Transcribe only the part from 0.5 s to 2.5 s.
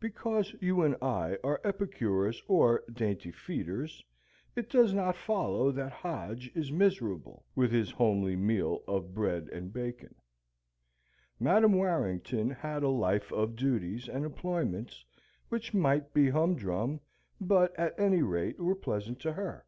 you and I are epicures